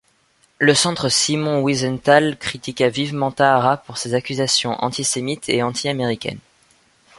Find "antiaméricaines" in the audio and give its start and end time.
5.61-6.39